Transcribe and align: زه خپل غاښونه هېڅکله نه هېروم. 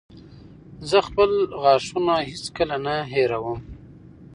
زه 0.89 0.97
خپل 1.07 1.31
غاښونه 1.61 2.15
هېڅکله 2.29 2.77
نه 2.85 2.95
هېروم. 3.11 3.59